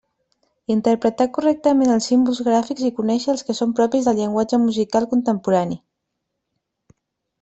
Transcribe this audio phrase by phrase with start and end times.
[0.75, 5.79] Interpretar correctament els símbols gràfics i conéixer els que són propis del llenguatge musical contemporani.